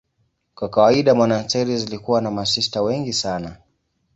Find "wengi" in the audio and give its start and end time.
2.81-3.13